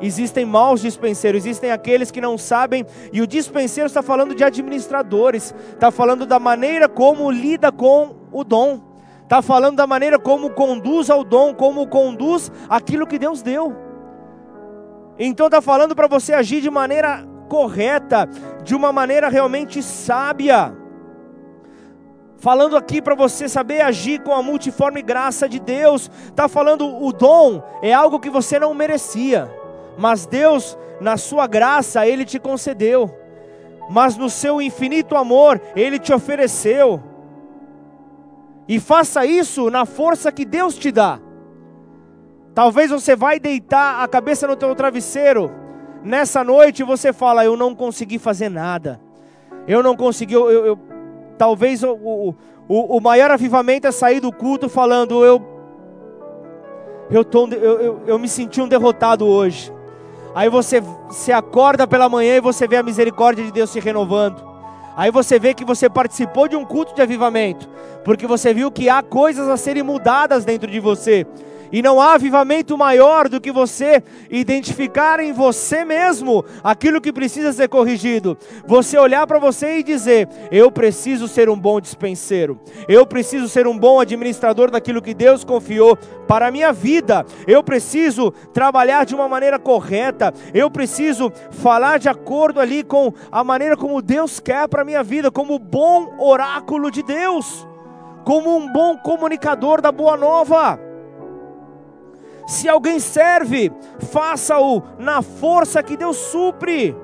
[0.00, 5.54] Existem maus dispenseiros, existem aqueles que não sabem, e o dispenseiro está falando de administradores,
[5.72, 8.80] está falando da maneira como lida com o dom,
[9.22, 13.74] está falando da maneira como conduz ao dom, como conduz aquilo que Deus deu.
[15.18, 17.24] Então está falando para você agir de maneira
[17.54, 18.28] correta,
[18.64, 20.74] de uma maneira realmente sábia.
[22.36, 27.12] Falando aqui para você saber agir com a multiforme graça de Deus, está falando o
[27.12, 29.48] dom é algo que você não merecia,
[29.96, 33.08] mas Deus, na sua graça, Ele te concedeu,
[33.88, 37.00] mas no seu infinito amor, Ele te ofereceu.
[38.66, 41.20] E faça isso na força que Deus te dá.
[42.52, 45.62] Talvez você vai deitar a cabeça no teu travesseiro
[46.04, 49.00] nessa noite você fala: Eu não consegui fazer nada,
[49.66, 50.78] eu não consegui, eu, eu, eu
[51.38, 52.34] talvez o, o,
[52.68, 55.42] o, maior avivamento é sair do culto falando: Eu,
[57.10, 59.72] eu, tô, eu, eu, eu me senti um derrotado hoje.
[60.34, 64.44] Aí você se acorda pela manhã e você vê a misericórdia de Deus se renovando.
[64.96, 67.68] Aí você vê que você participou de um culto de avivamento,
[68.04, 71.26] porque você viu que há coisas a serem mudadas dentro de você.
[71.74, 77.52] E não há avivamento maior do que você identificar em você mesmo aquilo que precisa
[77.52, 78.38] ser corrigido.
[78.64, 82.60] Você olhar para você e dizer: Eu preciso ser um bom dispenseiro.
[82.86, 87.26] Eu preciso ser um bom administrador daquilo que Deus confiou para a minha vida.
[87.44, 90.32] Eu preciso trabalhar de uma maneira correta.
[90.54, 95.02] Eu preciso falar de acordo ali com a maneira como Deus quer para a minha
[95.02, 97.66] vida, como bom oráculo de Deus,
[98.24, 100.83] como um bom comunicador da boa nova.
[102.46, 106.94] Se alguém serve, faça-o na força que Deus supre,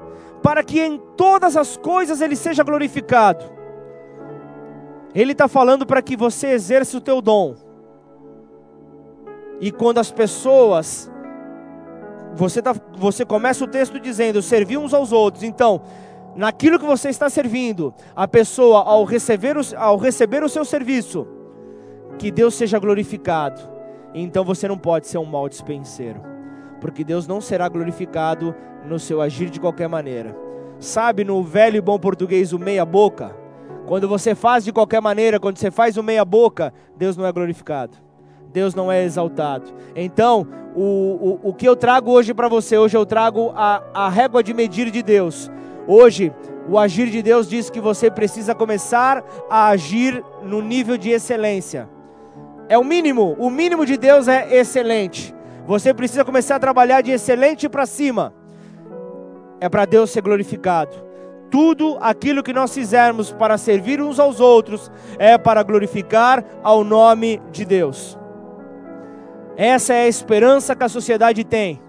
[0.43, 3.45] para que em todas as coisas Ele seja glorificado.
[5.15, 7.55] Ele está falando para que você exerça o teu dom.
[9.61, 11.11] E quando as pessoas,
[12.35, 15.43] você, tá, você começa o texto dizendo, servir uns aos outros.
[15.43, 15.83] Então,
[16.37, 21.27] naquilo que você está servindo, a pessoa, ao receber o, ao receber o seu serviço,
[22.19, 23.70] que Deus seja glorificado
[24.15, 26.21] então você não pode ser um mau dispenseiro,
[26.81, 28.55] porque Deus não será glorificado
[28.87, 30.37] no seu agir de qualquer maneira.
[30.79, 33.37] Sabe no velho e bom português o meia-boca?
[33.87, 37.97] Quando você faz de qualquer maneira, quando você faz o meia-boca, Deus não é glorificado.
[38.53, 39.73] Deus não é exaltado.
[39.95, 44.09] Então, o, o, o que eu trago hoje para você, hoje eu trago a, a
[44.09, 45.51] régua de medir de Deus.
[45.87, 46.33] Hoje,
[46.69, 51.89] o agir de Deus diz que você precisa começar a agir no nível de excelência.
[52.71, 53.35] É o mínimo.
[53.37, 55.35] O mínimo de Deus é excelente.
[55.67, 58.33] Você precisa começar a trabalhar de excelente para cima.
[59.61, 60.95] É para Deus ser glorificado.
[61.51, 67.43] Tudo aquilo que nós fizermos para servir uns aos outros é para glorificar ao nome
[67.51, 68.17] de Deus.
[69.57, 71.83] Essa é a esperança que a sociedade tem.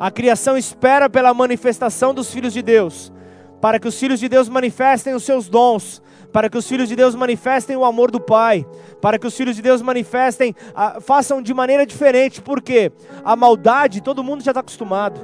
[0.00, 3.12] A criação espera pela manifestação dos filhos de Deus.
[3.60, 6.96] para que os filhos de Deus manifestem os seus dons, para que os filhos de
[6.96, 8.66] Deus manifestem o amor do Pai,
[9.00, 12.92] para que os filhos de Deus manifestem, a, façam de maneira diferente, porque
[13.24, 15.20] a maldade todo mundo já está acostumado,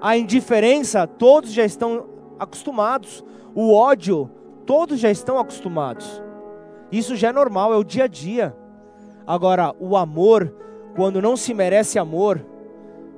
[0.00, 2.06] a indiferença todos já estão
[2.38, 4.30] acostumados, o ódio
[4.66, 6.22] todos já estão acostumados,
[6.90, 8.54] isso já é normal, é o dia a dia.
[9.26, 10.54] Agora, o amor,
[10.94, 12.44] quando não se merece amor,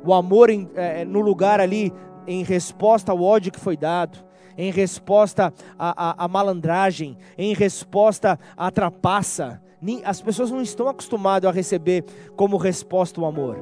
[0.04, 1.92] o amor em, é, no lugar ali
[2.26, 4.18] em resposta ao ódio que foi dado,
[4.56, 9.60] em resposta à, à, à malandragem, em resposta à trapaça.
[10.04, 12.04] As pessoas não estão acostumadas a receber
[12.36, 13.58] como resposta o amor.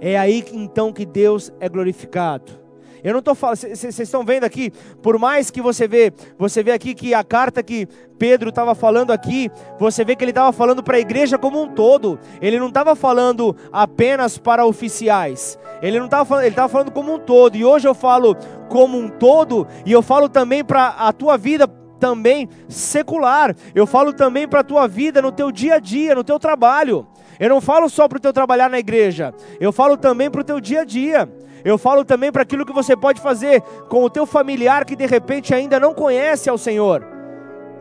[0.00, 2.65] É aí então que Deus é glorificado.
[3.06, 6.72] Eu não estou falando, vocês estão vendo aqui, por mais que você vê, você vê
[6.72, 7.86] aqui que a carta que
[8.18, 11.68] Pedro estava falando aqui, você vê que ele estava falando para a igreja como um
[11.68, 12.18] todo.
[12.42, 15.56] Ele não estava falando apenas para oficiais.
[15.80, 17.56] Ele não estava falando, ele estava falando como um todo.
[17.56, 18.36] E hoje eu falo
[18.68, 21.68] como um todo e eu falo também para a tua vida
[22.00, 23.54] também secular.
[23.72, 27.06] Eu falo também para a tua vida no teu dia a dia, no teu trabalho.
[27.38, 29.32] Eu não falo só para o teu trabalhar na igreja.
[29.60, 31.28] Eu falo também para o teu dia a dia.
[31.66, 35.04] Eu falo também para aquilo que você pode fazer com o teu familiar que de
[35.04, 37.04] repente ainda não conhece ao Senhor,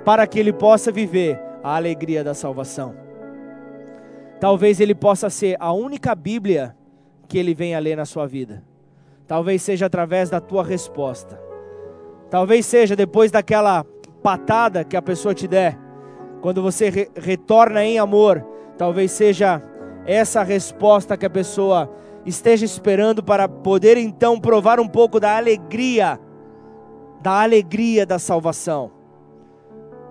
[0.04, 2.96] para que ele possa viver a alegria da salvação.
[4.40, 6.76] Talvez ele possa ser a única Bíblia
[7.28, 8.64] que ele venha ler na sua vida.
[9.28, 11.40] Talvez seja através da tua resposta.
[12.32, 13.86] Talvez seja depois daquela
[14.24, 15.78] patada que a pessoa te der,
[16.42, 18.44] quando você re retorna em amor,
[18.80, 19.62] talvez seja
[20.08, 21.88] essa resposta que a pessoa
[22.26, 26.20] esteja esperando para poder então provar um pouco da alegria,
[27.22, 28.92] da alegria da salvação.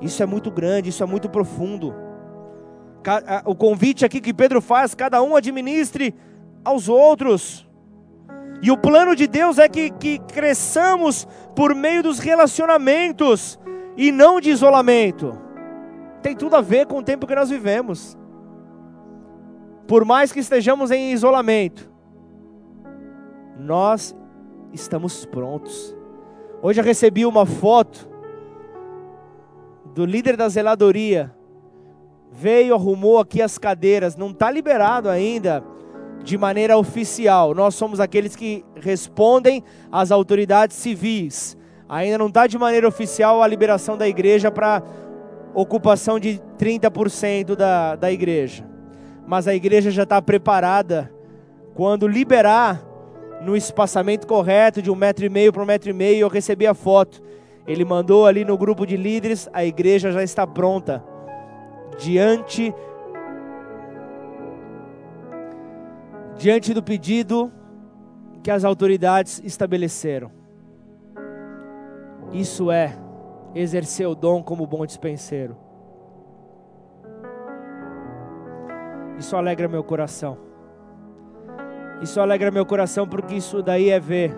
[0.00, 1.94] Isso é muito grande, isso é muito profundo.
[3.44, 6.14] O convite aqui que Pedro faz, cada um administre
[6.64, 7.68] aos outros.
[8.62, 13.58] E o plano de Deus é que, que cresçamos por meio dos relacionamentos
[13.96, 15.38] e não de isolamento.
[16.22, 18.16] Tem tudo a ver com o tempo que nós vivemos.
[19.86, 21.93] Por mais que estejamos em isolamento,
[23.58, 24.14] nós
[24.72, 25.94] estamos prontos.
[26.62, 28.08] Hoje eu recebi uma foto
[29.94, 31.34] do líder da zeladoria.
[32.32, 35.62] Veio, arrumou aqui as cadeiras, não está liberado ainda
[36.24, 37.54] de maneira oficial.
[37.54, 39.62] Nós somos aqueles que respondem
[39.92, 41.56] às autoridades civis.
[41.88, 44.82] Ainda não está de maneira oficial a liberação da igreja para
[45.54, 48.66] ocupação de 30% da, da igreja.
[49.26, 51.12] Mas a igreja já está preparada
[51.74, 52.93] quando liberar
[53.44, 56.20] no espaçamento correto de um metro e meio para um metro e meio.
[56.20, 57.22] Eu recebi a foto.
[57.66, 61.02] Ele mandou ali no grupo de líderes, a igreja já está pronta
[61.98, 62.74] diante
[66.36, 67.52] diante do pedido
[68.42, 70.30] que as autoridades estabeleceram.
[72.32, 72.98] Isso é
[73.54, 75.56] exercer o dom como bom dispenseiro.
[79.18, 80.53] Isso alegra meu coração.
[82.02, 84.36] Isso alegra meu coração porque isso daí é ver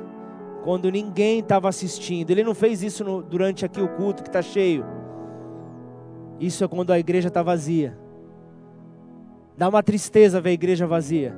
[0.62, 2.31] quando ninguém estava assistindo.
[2.31, 4.85] Ele não fez isso no, durante aqui o culto que está cheio.
[6.40, 7.97] Isso é quando a igreja está vazia.
[9.57, 11.35] Dá uma tristeza ver a igreja vazia.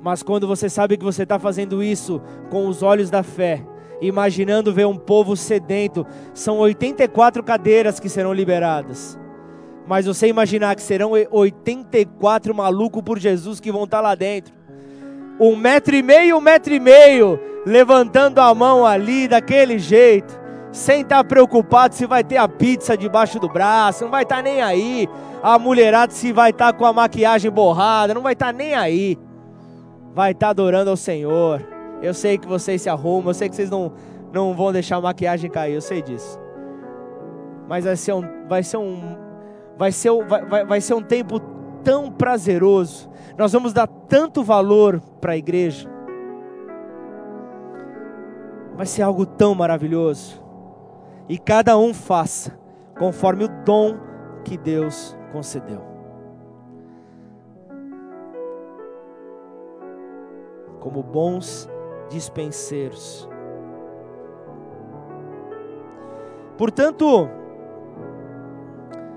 [0.00, 3.66] Mas quando você sabe que você está fazendo isso com os olhos da fé,
[4.00, 9.18] imaginando ver um povo sedento, são 84 cadeiras que serão liberadas.
[9.86, 14.55] Mas você imaginar que serão 84 malucos por Jesus que vão estar tá lá dentro
[15.38, 20.38] um metro e meio, um metro e meio, levantando a mão ali daquele jeito,
[20.72, 24.62] sem estar preocupado se vai ter a pizza debaixo do braço, não vai estar nem
[24.62, 25.08] aí.
[25.42, 29.18] A mulherada se vai estar com a maquiagem borrada, não vai estar nem aí.
[30.14, 31.62] Vai estar adorando ao Senhor.
[32.02, 33.92] Eu sei que vocês se arrumam, eu sei que vocês não,
[34.32, 36.38] não vão deixar a maquiagem cair, eu sei disso.
[37.68, 39.16] Mas vai ser um, vai ser um,
[39.78, 41.40] vai ser, vai, vai, vai ser um tempo
[41.86, 45.88] tão prazeroso nós vamos dar tanto valor para a igreja.
[48.74, 50.42] Vai ser algo tão maravilhoso.
[51.28, 52.58] E cada um faça
[52.98, 53.98] conforme o dom
[54.42, 55.82] que Deus concedeu.
[60.80, 61.68] Como bons
[62.08, 63.28] dispenseiros.
[66.56, 67.28] Portanto,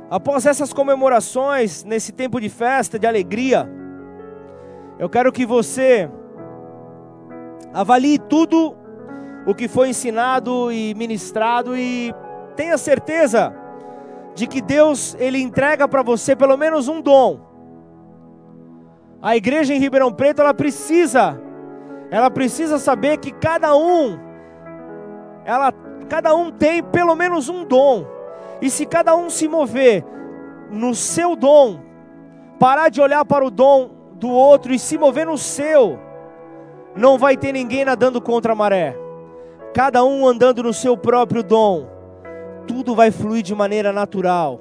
[0.09, 3.69] após essas comemorações, nesse tempo de festa, de alegria,
[4.97, 6.09] eu quero que você
[7.73, 8.75] avalie tudo
[9.45, 12.13] o que foi ensinado e ministrado e
[12.55, 13.55] tenha certeza
[14.35, 17.39] de que Deus ele entrega para você pelo menos um dom.
[19.21, 21.39] A igreja em Ribeirão Preto ela precisa
[22.11, 24.19] ela precisa saber que cada um
[25.45, 25.71] ela
[26.09, 28.18] cada um tem pelo menos um dom.
[28.61, 30.03] E se cada um se mover
[30.69, 31.79] no seu dom,
[32.59, 35.97] parar de olhar para o dom do outro e se mover no seu,
[36.95, 38.95] não vai ter ninguém nadando contra a maré.
[39.73, 41.87] Cada um andando no seu próprio dom,
[42.67, 44.59] tudo vai fluir de maneira natural.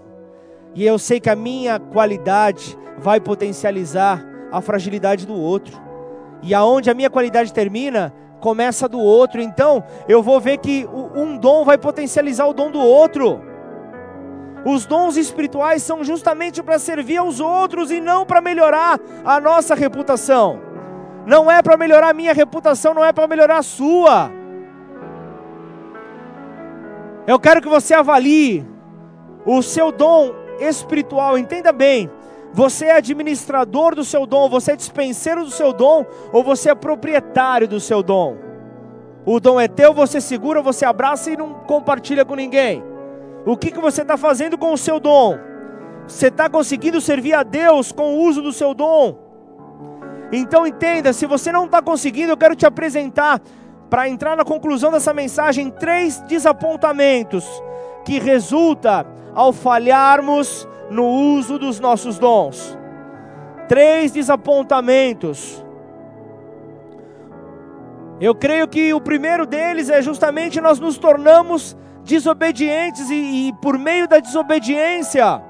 [0.75, 5.77] E eu sei que a minha qualidade vai potencializar a fragilidade do outro.
[6.43, 9.41] E aonde a minha qualidade termina, começa do outro.
[9.41, 13.43] Então, eu vou ver que um dom vai potencializar o dom do outro.
[14.65, 19.75] Os dons espirituais são justamente para servir aos outros e não para melhorar a nossa
[19.75, 20.61] reputação.
[21.27, 24.31] Não é para melhorar a minha reputação, não é para melhorar a sua.
[27.27, 28.67] Eu quero que você avalie
[29.45, 32.11] o seu dom espiritual, entenda bem.
[32.53, 36.75] Você é administrador do seu dom, você é dispenseiro do seu dom, ou você é
[36.75, 38.37] proprietário do seu dom?
[39.27, 42.83] O dom é teu, você segura, você abraça e não compartilha com ninguém.
[43.49, 45.39] O que, que você está fazendo com o seu dom?
[46.07, 49.17] Você está conseguindo servir a Deus com o uso do seu dom?
[50.31, 53.41] Então entenda, se você não está conseguindo, eu quero te apresentar,
[53.89, 57.47] para entrar na conclusão dessa mensagem, três desapontamentos
[58.05, 62.77] que resulta ao falharmos no uso dos nossos dons.
[63.67, 65.65] Três desapontamentos.
[68.21, 71.75] Eu creio que o primeiro deles é justamente nós nos tornamos
[72.09, 75.43] desobedientes e, e por meio da desobediência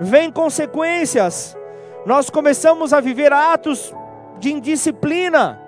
[0.00, 1.56] vem consequências.
[2.06, 3.92] Nós começamos a viver atos
[4.38, 5.60] de indisciplina,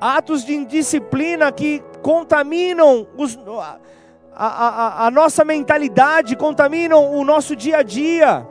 [0.00, 3.76] atos de indisciplina que contaminam os, a,
[4.34, 8.46] a, a nossa mentalidade, contaminam o nosso dia a dia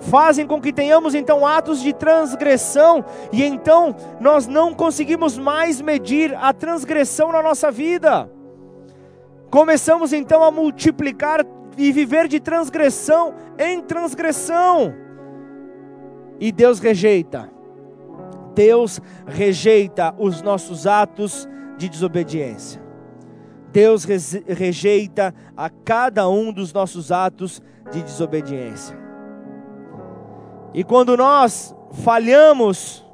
[0.00, 6.36] fazem com que tenhamos então atos de transgressão e então nós não conseguimos mais medir
[6.38, 8.28] a transgressão na nossa vida.
[9.54, 11.46] Começamos então a multiplicar
[11.78, 14.92] e viver de transgressão em transgressão.
[16.40, 17.48] E Deus rejeita.
[18.52, 21.48] Deus rejeita os nossos atos
[21.78, 22.82] de desobediência.
[23.70, 28.98] Deus rejeita a cada um dos nossos atos de desobediência.
[30.74, 33.08] E quando nós falhamos,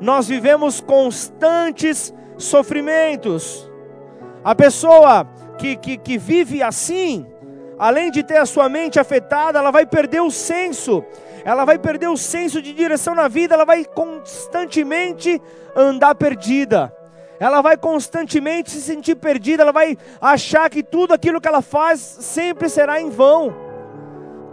[0.00, 3.68] nós vivemos constantes sofrimentos.
[4.44, 5.26] A pessoa
[5.58, 7.26] que, que, que vive assim,
[7.78, 11.04] além de ter a sua mente afetada, ela vai perder o senso,
[11.44, 15.40] ela vai perder o senso de direção na vida, ela vai constantemente
[15.76, 16.92] andar perdida
[17.40, 21.98] ela vai constantemente se sentir perdida, ela vai achar que tudo aquilo que ela faz
[21.98, 23.54] sempre será em vão,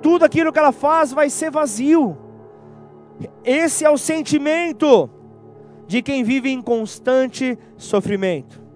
[0.01, 2.17] tudo aquilo que ela faz vai ser vazio.
[3.43, 5.09] Esse é o sentimento
[5.85, 8.66] de quem vive em constante sofrimento.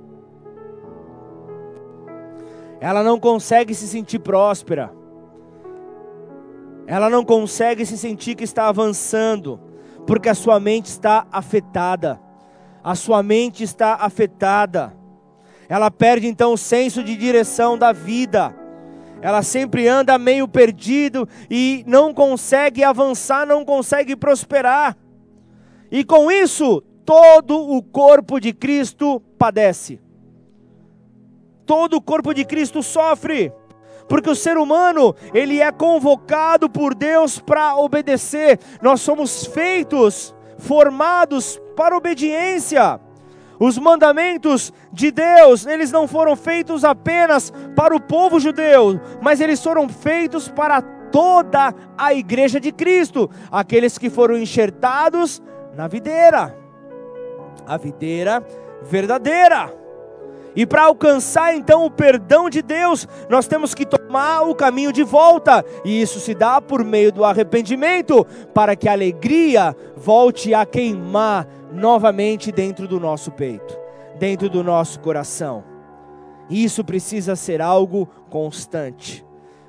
[2.82, 4.91] Ela não consegue se sentir próspera.
[6.86, 9.57] Ela não consegue se sentir que está avançando,
[10.05, 12.19] porque a sua mente está afetada
[12.84, 14.93] a sua mente está afetada.
[15.69, 18.53] Ela perde então o senso de direção da vida.
[19.21, 24.97] Ela sempre anda meio perdido e não consegue avançar, não consegue prosperar.
[25.91, 30.01] E com isso, todo o corpo de Cristo padece.
[31.72, 33.49] Todo o corpo de Cristo sofre
[34.09, 38.59] porque o ser humano, ele é convocado por Deus para obedecer.
[38.82, 42.99] Nós somos feitos, formados para obediência.
[43.57, 49.63] Os mandamentos de Deus, eles não foram feitos apenas para o povo judeu, mas eles
[49.63, 55.41] foram feitos para toda a igreja de Cristo, aqueles que foram enxertados
[55.74, 56.53] na videira,
[57.65, 58.45] a videira
[58.82, 59.80] verdadeira.
[60.56, 65.04] E para alcançar então o perdão de Deus, nós temos que tomar o caminho de
[65.04, 70.66] volta, e isso se dá por meio do arrependimento, para que a alegria volte a
[70.66, 73.78] queimar novamente dentro do nosso peito,
[74.20, 75.64] dentro do nosso coração.
[76.49, 79.26] Isso precisa ser algo constante.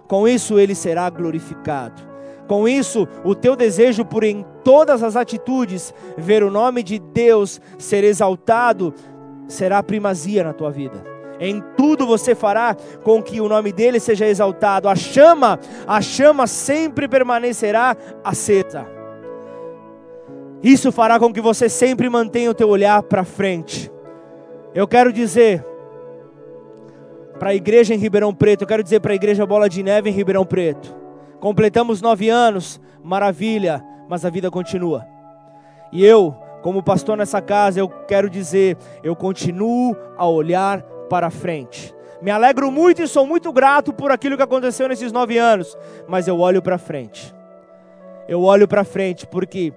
[0.08, 2.10] Com isso ele será glorificado.
[2.48, 7.60] Com isso, o teu desejo por em todas as atitudes ver o nome de Deus
[7.78, 8.92] ser exaltado
[9.46, 11.02] será primazia na tua vida.
[11.40, 14.88] Em tudo você fará com que o nome dele seja exaltado.
[14.88, 18.86] A chama, a chama sempre permanecerá acesa.
[20.62, 23.90] Isso fará com que você sempre mantenha o teu olhar para frente.
[24.72, 25.66] Eu quero dizer
[27.38, 30.08] para a igreja em Ribeirão Preto, eu quero dizer para a igreja Bola de Neve
[30.08, 30.94] em Ribeirão Preto.
[31.40, 35.04] Completamos nove anos, maravilha, mas a vida continua.
[35.92, 41.94] E eu Como pastor nessa casa, eu quero dizer, eu continuo a olhar para frente.
[42.22, 46.28] Me alegro muito e sou muito grato por aquilo que aconteceu nesses nove anos, mas
[46.28, 47.34] eu olho para frente.
[48.28, 49.72] Eu olho para frente porque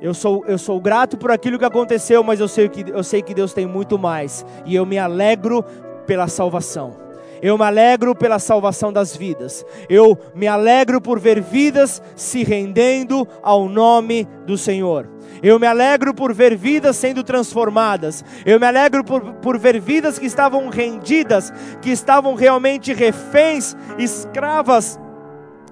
[0.00, 3.22] eu sou, eu sou grato por aquilo que aconteceu, mas eu sei, que, eu sei
[3.22, 4.44] que Deus tem muito mais.
[4.66, 5.64] E eu me alegro
[6.04, 6.96] pela salvação.
[7.40, 9.64] Eu me alegro pela salvação das vidas.
[9.88, 15.08] Eu me alegro por ver vidas se rendendo ao nome do Senhor.
[15.42, 18.24] Eu me alegro por ver vidas sendo transformadas.
[18.44, 24.98] Eu me alegro por, por ver vidas que estavam rendidas, que estavam realmente reféns, escravas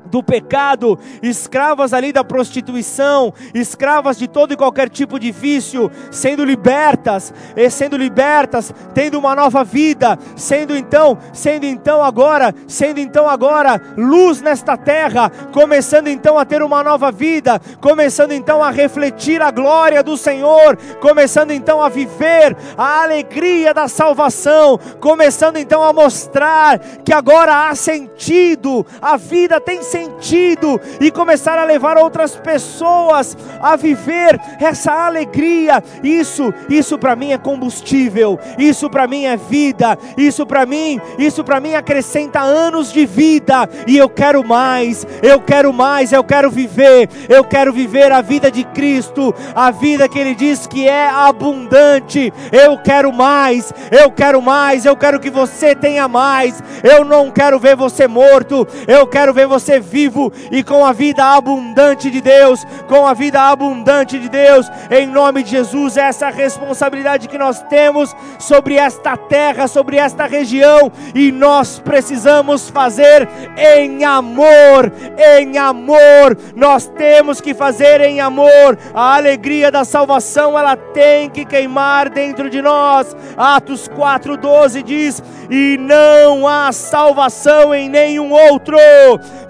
[0.06, 6.44] do pecado, escravas ali da prostituição, escravas de todo e qualquer tipo de vício, sendo
[6.44, 13.28] libertas, e sendo libertas, tendo uma nova vida, sendo então, sendo então agora, sendo então
[13.28, 19.42] agora luz nesta terra, começando então a ter uma nova vida, começando então a refletir
[19.42, 25.92] a glória do Senhor, começando então a viver a alegria da salvação, começando então a
[25.92, 32.36] mostrar que agora há sentido, a vida tem sentido sentido e começar a levar outras
[32.36, 35.82] pessoas a viver essa alegria.
[36.02, 38.38] Isso, isso para mim é combustível.
[38.58, 39.98] Isso para mim é vida.
[40.16, 45.06] Isso para mim, isso para mim acrescenta anos de vida e eu quero mais.
[45.22, 47.08] Eu quero mais, eu quero viver.
[47.28, 52.32] Eu quero viver a vida de Cristo, a vida que ele diz que é abundante.
[52.52, 53.72] Eu quero mais.
[53.90, 54.84] Eu quero mais.
[54.84, 56.62] Eu quero que você tenha mais.
[56.82, 58.66] Eu não quero ver você morto.
[58.86, 63.40] Eu quero ver você vivo e com a vida abundante de Deus, com a vida
[63.40, 69.68] abundante de Deus, em nome de Jesus, essa responsabilidade que nós temos sobre esta terra,
[69.68, 74.92] sobre esta região, e nós precisamos fazer em amor,
[75.38, 81.44] em amor, nós temos que fazer em amor, a alegria da salvação, ela tem que
[81.44, 83.16] queimar dentro de nós.
[83.36, 88.76] Atos 4,12 diz: E não há salvação em nenhum outro,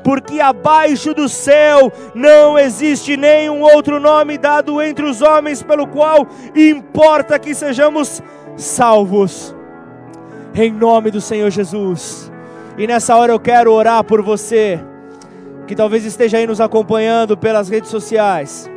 [0.02, 6.26] porque abaixo do céu não existe nenhum outro nome dado entre os homens pelo qual
[6.54, 8.22] importa que sejamos
[8.56, 9.54] salvos.
[10.54, 12.30] Em nome do Senhor Jesus.
[12.78, 14.80] E nessa hora eu quero orar por você
[15.66, 18.70] que talvez esteja aí nos acompanhando pelas redes sociais.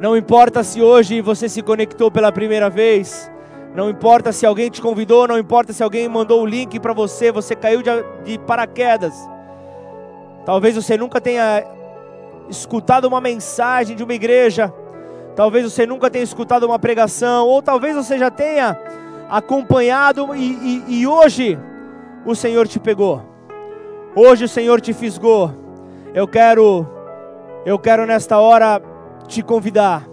[0.00, 3.30] Não importa se hoje você se conectou pela primeira vez,
[3.74, 7.30] não importa se alguém te convidou, não importa se alguém mandou o link para você,
[7.30, 7.90] você caiu de,
[8.24, 9.14] de paraquedas.
[10.48, 11.62] Talvez você nunca tenha
[12.48, 14.72] escutado uma mensagem de uma igreja,
[15.36, 18.74] talvez você nunca tenha escutado uma pregação, ou talvez você já tenha
[19.28, 21.58] acompanhado e, e, e hoje
[22.24, 23.22] o Senhor te pegou,
[24.16, 25.52] hoje o Senhor te fisgou.
[26.14, 26.86] Eu quero,
[27.66, 28.80] eu quero nesta hora
[29.26, 30.08] te convidar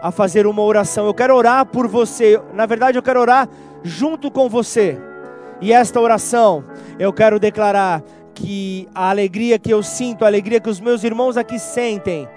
[0.00, 1.04] a fazer uma oração.
[1.06, 2.40] Eu quero orar por você.
[2.52, 3.48] Na verdade, eu quero orar
[3.82, 4.96] junto com você.
[5.60, 6.64] E esta oração
[6.96, 8.04] eu quero declarar
[8.34, 12.28] que a alegria que eu sinto, a alegria que os meus irmãos aqui sentem,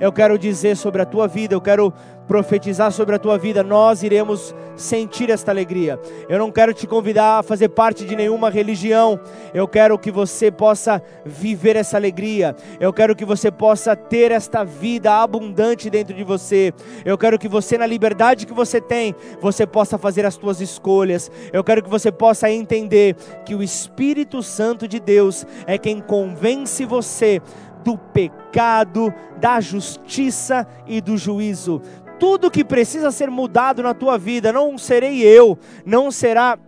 [0.00, 1.92] eu quero dizer sobre a tua vida, eu quero
[2.26, 6.00] profetizar sobre a tua vida, nós iremos sentir esta alegria.
[6.28, 9.20] Eu não quero te convidar a fazer parte de nenhuma religião,
[9.52, 14.64] eu quero que você possa viver essa alegria, eu quero que você possa ter esta
[14.64, 16.72] vida abundante dentro de você,
[17.04, 21.30] eu quero que você, na liberdade que você tem, você possa fazer as tuas escolhas,
[21.52, 26.84] eu quero que você possa entender que o Espírito Santo de Deus é quem convence
[26.84, 27.40] você
[27.84, 31.82] do pecado, da justiça e do juízo
[32.24, 36.58] tudo que precisa ser mudado na tua vida, não serei eu, não será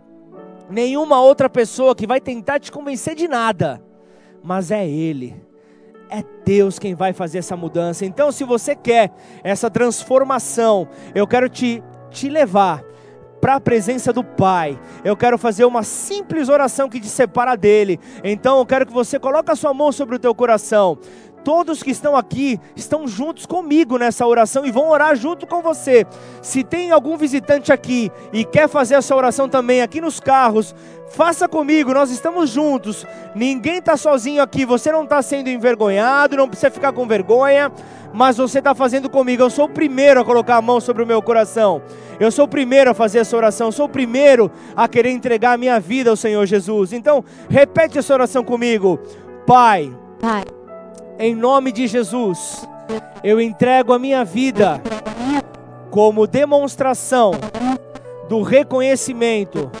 [0.69, 3.81] nenhuma outra pessoa que vai tentar te convencer de nada,
[4.43, 5.35] mas é Ele.
[6.11, 8.05] É Deus quem vai fazer essa mudança.
[8.05, 9.11] Então, se você quer
[9.43, 12.83] essa transformação, eu quero te, te levar
[13.41, 14.79] para a presença do Pai.
[15.03, 17.99] Eu quero fazer uma simples oração que te separa dele.
[18.23, 20.97] Então eu quero que você coloque a sua mão sobre o teu coração
[21.43, 26.05] todos que estão aqui estão juntos comigo nessa oração e vão orar junto com você.
[26.41, 30.75] Se tem algum visitante aqui e quer fazer essa oração também aqui nos carros,
[31.09, 33.05] faça comigo, nós estamos juntos.
[33.33, 37.71] Ninguém está sozinho aqui, você não está sendo envergonhado, não precisa ficar com vergonha,
[38.13, 39.43] mas você está fazendo comigo.
[39.43, 41.81] Eu sou o primeiro a colocar a mão sobre o meu coração.
[42.19, 43.67] Eu sou o primeiro a fazer essa oração.
[43.67, 46.93] Eu sou o primeiro a querer entregar a minha vida ao Senhor Jesus.
[46.93, 48.99] Então, repete essa oração comigo.
[49.45, 49.95] Pai.
[50.19, 50.56] Pai
[51.19, 52.67] em nome de Jesus,
[53.23, 54.81] eu entrego a minha vida
[55.89, 57.31] como demonstração
[58.29, 59.71] do reconhecimento,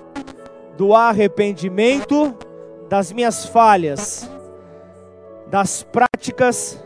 [0.77, 2.35] do arrependimento
[2.89, 4.29] das minhas falhas,
[5.47, 6.83] das práticas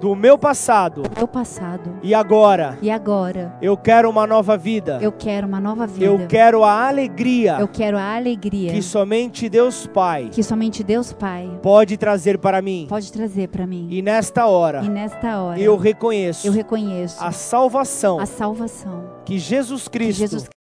[0.00, 1.98] do meu passado do meu passado.
[2.02, 4.98] e agora E agora eu quero uma nova vida.
[5.02, 6.04] eu quero uma nova vida.
[6.04, 11.12] Eu quero a alegria Eu quero a alegria que somente Deus Pai que somente Deus
[11.12, 12.86] Pai pode trazer para mim.
[12.88, 13.88] pode trazer para mim.
[13.90, 19.38] E nesta hora E nesta hora eu reconheço eu reconheço a salvação a salvação que
[19.38, 20.48] Jesus que Cristo Jesus